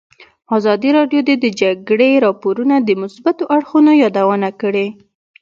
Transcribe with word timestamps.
ازادي 0.57 0.89
راډیو 0.97 1.21
د 1.25 1.31
د 1.43 1.45
جګړې 1.61 2.11
راپورونه 2.25 2.75
د 2.79 2.89
مثبتو 3.01 3.43
اړخونو 3.55 3.91
یادونه 4.03 4.49
کړې. 4.61 4.87